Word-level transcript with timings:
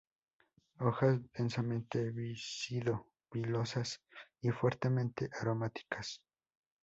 Hojas 0.79 1.19
densamente 1.31 2.09
víscido-pilosas 2.09 4.01
y 4.41 4.49
fuertemente 4.49 5.29
aromáticas. 5.39 6.23